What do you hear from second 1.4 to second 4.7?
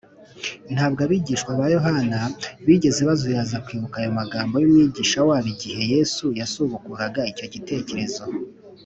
ba yohana bigeze bazuyaza kwibuka ayo magambo